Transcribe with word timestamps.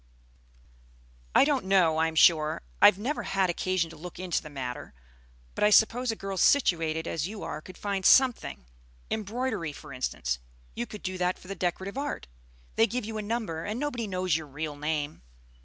"I 1.35 1.45
don't 1.45 1.65
know, 1.65 1.99
I'm 1.99 2.15
sure. 2.15 2.63
I've 2.81 2.97
never 2.97 3.21
had 3.21 3.51
occasion 3.51 3.91
to 3.91 3.95
look 3.95 4.17
into 4.17 4.41
the 4.41 4.49
matter, 4.49 4.95
but 5.53 5.63
I 5.63 5.69
suppose 5.69 6.09
a 6.11 6.15
girl 6.15 6.37
situated 6.37 7.05
as 7.07 7.27
you 7.27 7.43
are 7.43 7.61
could 7.61 7.77
find 7.77 8.03
something, 8.03 8.65
embroidery, 9.11 9.73
for 9.73 9.93
instance. 9.93 10.39
You 10.73 10.87
could 10.87 11.03
do 11.03 11.19
that 11.19 11.37
for 11.37 11.47
the 11.49 11.53
Decorative 11.55 11.99
Art. 11.99 12.25
They 12.77 12.87
give 12.87 13.05
you 13.05 13.19
a 13.19 13.21
number, 13.21 13.63
and 13.63 13.79
nobody 13.79 14.07
knows 14.07 14.35
your 14.35 14.47
real 14.47 14.75
name." 14.75 15.21